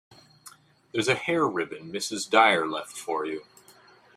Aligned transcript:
There’s 0.93 1.07
a 1.07 1.13
hair 1.13 1.45
ribbon 1.47 1.91
Mrs. 1.93 2.27
Dyer 2.27 2.67
left 2.67 2.97
for 2.97 3.23
you. 3.23 3.45